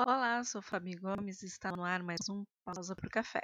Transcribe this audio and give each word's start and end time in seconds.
Olá, 0.00 0.44
sou 0.44 0.62
Fabi 0.62 0.94
Gomes 0.94 1.42
e 1.42 1.46
está 1.46 1.72
no 1.72 1.82
ar 1.82 2.04
mais 2.04 2.28
um 2.30 2.44
Pausa 2.64 2.94
para 2.94 3.08
o 3.08 3.10
Café. 3.10 3.42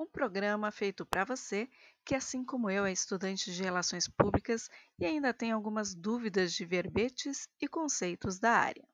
Um 0.00 0.06
programa 0.06 0.70
feito 0.72 1.04
para 1.04 1.26
você 1.26 1.68
que, 2.02 2.14
assim 2.14 2.42
como 2.42 2.70
eu, 2.70 2.86
é 2.86 2.92
estudante 2.92 3.52
de 3.52 3.62
Relações 3.62 4.08
Públicas 4.08 4.70
e 4.98 5.04
ainda 5.04 5.34
tem 5.34 5.52
algumas 5.52 5.94
dúvidas 5.94 6.54
de 6.54 6.64
verbetes 6.64 7.46
e 7.60 7.68
conceitos 7.68 8.38
da 8.38 8.52
área. 8.52 8.88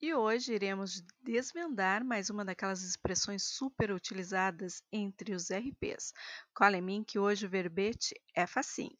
E 0.00 0.14
hoje 0.14 0.54
iremos 0.54 1.02
desvendar 1.20 2.04
mais 2.04 2.30
uma 2.30 2.44
daquelas 2.44 2.82
expressões 2.82 3.42
super 3.42 3.90
utilizadas 3.90 4.82
entre 4.92 5.34
os 5.34 5.50
RPs. 5.50 6.14
Cola 6.54 6.76
em 6.76 6.82
mim 6.82 7.04
que 7.04 7.18
hoje 7.18 7.46
o 7.46 7.50
verbete 7.50 8.14
é 8.34 8.46
facinho. 8.46 8.96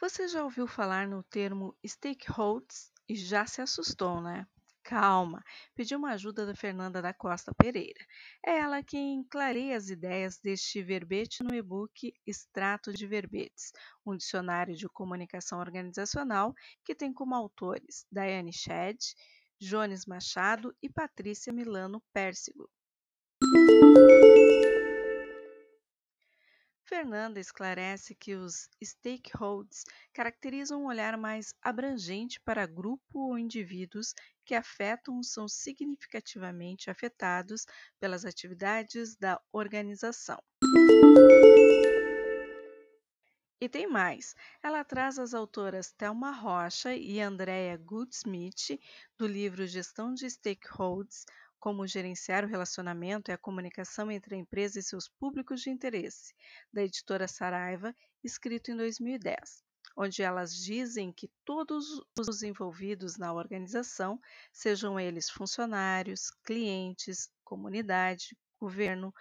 Você 0.00 0.28
já 0.28 0.44
ouviu 0.44 0.66
falar 0.66 1.08
no 1.08 1.22
termo 1.24 1.76
stakeholders 1.84 2.92
e 3.08 3.16
já 3.16 3.46
se 3.46 3.60
assustou, 3.60 4.20
né? 4.20 4.46
Calma, 4.86 5.42
pedi 5.74 5.96
uma 5.96 6.12
ajuda 6.12 6.46
da 6.46 6.54
Fernanda 6.54 7.02
da 7.02 7.12
Costa 7.12 7.52
Pereira. 7.52 8.06
É 8.46 8.58
ela 8.58 8.84
quem 8.84 9.24
clareia 9.24 9.76
as 9.76 9.88
ideias 9.88 10.38
deste 10.38 10.80
verbete 10.80 11.42
no 11.42 11.52
e-book 11.52 12.14
Extrato 12.24 12.92
de 12.92 13.04
Verbetes, 13.04 13.72
um 14.06 14.16
dicionário 14.16 14.76
de 14.76 14.88
comunicação 14.88 15.58
organizacional 15.58 16.54
que 16.84 16.94
tem 16.94 17.12
como 17.12 17.34
autores 17.34 18.06
Daiane 18.12 18.52
Shedd, 18.52 18.96
Jones 19.60 20.06
Machado 20.06 20.72
e 20.80 20.88
Patrícia 20.88 21.52
Milano 21.52 22.00
Pérsigo. 22.12 22.70
Fernanda 26.84 27.40
esclarece 27.40 28.14
que 28.14 28.36
os 28.36 28.68
stakeholders 28.82 29.82
caracterizam 30.14 30.82
um 30.82 30.86
olhar 30.86 31.18
mais 31.18 31.52
abrangente 31.60 32.40
para 32.40 32.64
grupo 32.64 33.18
ou 33.18 33.36
indivíduos 33.36 34.14
que 34.46 34.54
afetam 34.54 35.22
são 35.24 35.48
significativamente 35.48 36.88
afetados 36.88 37.66
pelas 37.98 38.24
atividades 38.24 39.16
da 39.16 39.40
organização. 39.52 40.40
E 43.60 43.68
tem 43.68 43.88
mais. 43.88 44.36
Ela 44.62 44.84
traz 44.84 45.18
as 45.18 45.34
autoras 45.34 45.90
Thelma 45.90 46.30
Rocha 46.30 46.94
e 46.94 47.20
Andrea 47.20 47.76
Goodsmith, 47.76 48.78
do 49.18 49.26
livro 49.26 49.66
Gestão 49.66 50.14
de 50.14 50.30
Stakeholders, 50.30 51.24
como 51.58 51.86
gerenciar 51.86 52.44
o 52.44 52.48
relacionamento 52.48 53.30
e 53.30 53.34
a 53.34 53.38
comunicação 53.38 54.10
entre 54.12 54.36
a 54.36 54.38
empresa 54.38 54.78
e 54.78 54.82
seus 54.82 55.08
públicos 55.08 55.62
de 55.62 55.70
interesse, 55.70 56.32
da 56.72 56.84
editora 56.84 57.26
Saraiva, 57.26 57.92
escrito 58.22 58.70
em 58.70 58.76
2010, 58.76 59.65
onde 59.96 60.22
elas 60.22 60.54
dizem 60.54 61.10
que 61.10 61.30
todos 61.44 62.02
os 62.18 62.42
envolvidos 62.42 63.16
na 63.16 63.32
organização, 63.32 64.20
sejam 64.52 65.00
eles 65.00 65.30
funcionários, 65.30 66.30
clientes, 66.44 67.30
comunidade, 67.42 68.36
governo, 68.60 69.14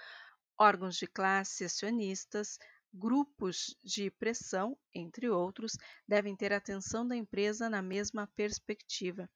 órgãos 0.60 0.98
de 0.98 1.08
classe, 1.08 1.64
acionistas, 1.64 2.60
grupos 2.94 3.78
de 3.84 4.10
pressão, 4.12 4.78
entre 4.94 5.30
outros, 5.30 5.78
devem 6.08 6.36
ter 6.36 6.54
atenção 6.54 7.08
da 7.08 7.16
empresa 7.16 7.70
na 7.70 7.82
mesma 7.82 8.28
perspectiva, 8.36 9.30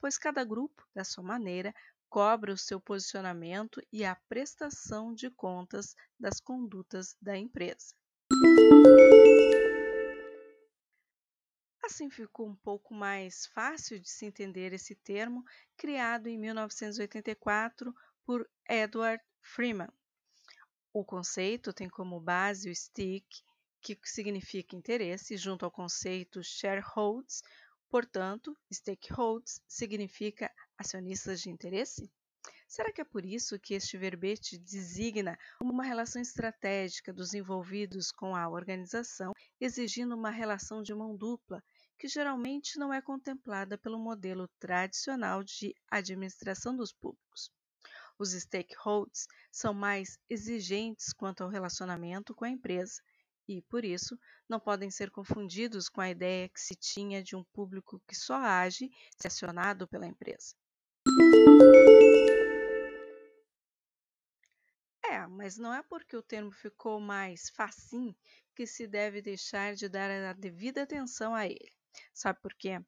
pois 0.00 0.18
cada 0.18 0.44
grupo, 0.44 0.86
da 0.94 1.04
sua 1.04 1.24
maneira, 1.24 1.74
cobra 2.08 2.52
o 2.52 2.58
seu 2.58 2.80
posicionamento 2.80 3.82
e 3.92 4.04
a 4.04 4.16
prestação 4.28 5.12
de 5.12 5.30
contas 5.30 5.94
das 6.18 6.40
condutas 6.40 7.14
da 7.20 7.36
empresa. 7.36 7.94
Assim 11.88 12.10
ficou 12.10 12.46
um 12.46 12.54
pouco 12.54 12.92
mais 12.92 13.46
fácil 13.46 13.98
de 13.98 14.10
se 14.10 14.26
entender 14.26 14.74
esse 14.74 14.94
termo, 14.94 15.42
criado 15.74 16.26
em 16.26 16.36
1984 16.36 17.94
por 18.26 18.46
Edward 18.68 19.24
Freeman. 19.40 19.88
O 20.92 21.02
conceito 21.02 21.72
tem 21.72 21.88
como 21.88 22.20
base 22.20 22.68
o 22.68 22.74
stick, 22.74 23.24
que 23.80 23.98
significa 24.04 24.76
interesse, 24.76 25.38
junto 25.38 25.64
ao 25.64 25.70
conceito 25.70 26.42
shareholders, 26.44 27.42
Portanto, 27.90 28.54
stakeholders 28.70 29.62
significa 29.66 30.52
acionistas 30.76 31.40
de 31.40 31.48
interesse? 31.48 32.12
Será 32.66 32.92
que 32.92 33.00
é 33.00 33.04
por 33.04 33.24
isso 33.24 33.58
que 33.58 33.72
este 33.72 33.96
verbete 33.96 34.58
designa 34.58 35.38
uma 35.58 35.82
relação 35.82 36.20
estratégica 36.20 37.14
dos 37.14 37.32
envolvidos 37.32 38.12
com 38.12 38.36
a 38.36 38.46
organização, 38.46 39.32
exigindo 39.58 40.14
uma 40.14 40.28
relação 40.28 40.82
de 40.82 40.94
mão 40.94 41.16
dupla, 41.16 41.64
que 41.98 42.06
geralmente 42.06 42.78
não 42.78 42.92
é 42.92 43.02
contemplada 43.02 43.76
pelo 43.76 43.98
modelo 43.98 44.48
tradicional 44.60 45.42
de 45.42 45.74
administração 45.90 46.76
dos 46.76 46.92
públicos? 46.92 47.50
Os 48.18 48.32
stakeholders 48.32 49.26
são 49.50 49.74
mais 49.74 50.18
exigentes 50.28 51.12
quanto 51.12 51.42
ao 51.42 51.50
relacionamento 51.50 52.34
com 52.34 52.44
a 52.44 52.50
empresa 52.50 53.02
e, 53.48 53.62
por 53.62 53.84
isso, 53.84 54.18
não 54.48 54.60
podem 54.60 54.90
ser 54.90 55.10
confundidos 55.10 55.88
com 55.88 56.00
a 56.00 56.10
ideia 56.10 56.48
que 56.48 56.60
se 56.60 56.74
tinha 56.74 57.22
de 57.22 57.34
um 57.34 57.44
público 57.52 58.00
que 58.06 58.14
só 58.14 58.34
age 58.36 58.90
se 59.16 59.26
acionado 59.26 59.88
pela 59.88 60.06
empresa. 60.06 60.54
É, 65.04 65.26
mas 65.26 65.56
não 65.56 65.72
é 65.72 65.82
porque 65.82 66.16
o 66.16 66.22
termo 66.22 66.52
ficou 66.52 67.00
mais 67.00 67.48
facinho 67.50 68.14
que 68.54 68.66
se 68.66 68.86
deve 68.86 69.22
deixar 69.22 69.74
de 69.74 69.88
dar 69.88 70.10
a 70.10 70.32
devida 70.32 70.82
atenção 70.82 71.34
a 71.34 71.46
ele. 71.46 71.77
Sabe 72.12 72.40
por 72.40 72.54
quê? 72.54 72.80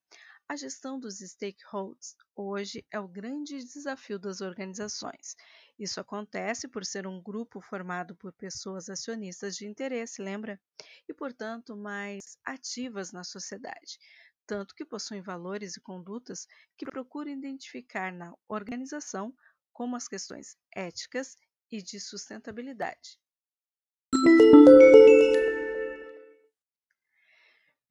A 0.50 0.56
gestão 0.56 0.98
dos 0.98 1.20
stakeholders 1.20 2.16
hoje 2.34 2.84
é 2.90 2.98
o 2.98 3.06
grande 3.06 3.62
desafio 3.62 4.18
das 4.18 4.40
organizações. 4.40 5.36
Isso 5.78 6.00
acontece 6.00 6.66
por 6.66 6.84
ser 6.84 7.06
um 7.06 7.22
grupo 7.22 7.60
formado 7.60 8.16
por 8.16 8.32
pessoas 8.32 8.90
acionistas 8.90 9.54
de 9.54 9.64
interesse, 9.64 10.20
lembra? 10.20 10.60
E, 11.08 11.14
portanto, 11.14 11.76
mais 11.76 12.36
ativas 12.44 13.12
na 13.12 13.22
sociedade, 13.22 13.96
tanto 14.44 14.74
que 14.74 14.84
possuem 14.84 15.22
valores 15.22 15.76
e 15.76 15.80
condutas 15.80 16.48
que 16.76 16.84
procuram 16.84 17.30
identificar 17.30 18.12
na 18.12 18.34
organização 18.48 19.32
como 19.72 19.94
as 19.94 20.08
questões 20.08 20.56
éticas 20.74 21.36
e 21.70 21.80
de 21.80 22.00
sustentabilidade. 22.00 23.20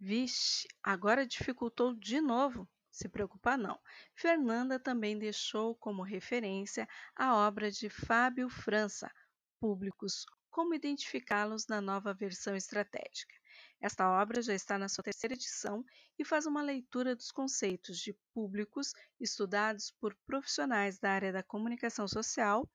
Vixe, 0.01 0.65
agora 0.81 1.27
dificultou 1.27 1.93
de 1.93 2.21
novo. 2.21 2.67
Se 2.89 3.09
preocupar 3.09 3.57
não. 3.57 3.77
Fernanda 4.15 4.79
também 4.79 5.19
deixou 5.19 5.75
como 5.75 6.01
referência 6.03 6.87
a 7.15 7.35
obra 7.35 7.69
de 7.69 7.89
Fábio 7.89 8.49
França, 8.49 9.11
Públicos, 9.59 10.25
como 10.49 10.73
identificá-los 10.73 11.67
na 11.67 11.81
nova 11.81 12.13
versão 12.13 12.55
estratégica. 12.55 13.35
Esta 13.81 14.09
obra 14.09 14.41
já 14.41 14.53
está 14.53 14.77
na 14.77 14.87
sua 14.87 15.03
terceira 15.03 15.33
edição 15.33 15.83
e 16.17 16.23
faz 16.23 16.45
uma 16.45 16.61
leitura 16.61 17.13
dos 17.13 17.29
conceitos 17.29 17.99
de 17.99 18.13
públicos 18.33 18.93
estudados 19.19 19.91
por 19.99 20.15
profissionais 20.25 20.97
da 20.97 21.11
área 21.11 21.33
da 21.33 21.43
comunicação 21.43 22.07
social 22.07 22.69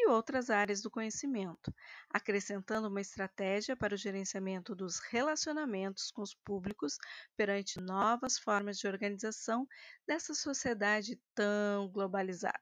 e 0.00 0.08
outras 0.08 0.48
áreas 0.48 0.80
do 0.80 0.90
conhecimento, 0.90 1.74
acrescentando 2.08 2.88
uma 2.88 3.00
estratégia 3.00 3.76
para 3.76 3.94
o 3.94 3.98
gerenciamento 3.98 4.74
dos 4.74 5.00
relacionamentos 5.00 6.10
com 6.12 6.22
os 6.22 6.34
públicos 6.34 6.96
perante 7.36 7.80
novas 7.80 8.38
formas 8.38 8.78
de 8.78 8.86
organização 8.86 9.66
dessa 10.06 10.34
sociedade 10.34 11.20
tão 11.34 11.88
globalizada. 11.90 12.58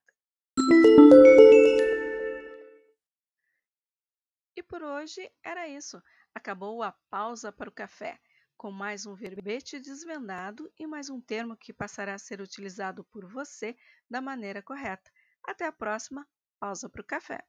E 4.57 4.63
por 4.63 4.83
hoje 4.83 5.31
era 5.45 5.69
isso. 5.69 6.03
Acabou 6.35 6.83
a 6.83 6.93
pausa 7.11 7.53
para 7.53 7.69
o 7.69 7.73
café, 7.73 8.19
com 8.57 8.71
mais 8.71 9.05
um 9.05 9.15
verbete 9.15 9.79
desvendado 9.79 10.73
e 10.79 10.87
mais 10.87 11.11
um 11.11 11.21
termo 11.21 11.55
que 11.55 11.73
passará 11.73 12.15
a 12.15 12.19
ser 12.19 12.41
utilizado 12.41 13.05
por 13.05 13.27
você 13.27 13.77
da 14.09 14.23
maneira 14.23 14.63
correta. 14.63 15.13
Até 15.45 15.67
a 15.67 15.73
próxima! 15.73 16.27
Pausa 16.59 16.89
para 16.89 17.03
o 17.03 17.05
café. 17.05 17.45